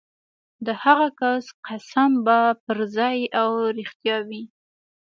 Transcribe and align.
د 0.65 0.67
هغه 0.83 1.07
کس 1.19 1.45
قسم 1.67 2.11
به 2.25 2.39
پرځای 2.65 3.17
او 3.41 3.49
رښتیا 3.77 4.17
وي. 4.27 4.43